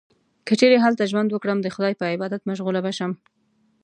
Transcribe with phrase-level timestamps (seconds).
[0.45, 3.11] که چیرې هلته ژوند وکړم، د خدای په عبادت مشغوله به شم.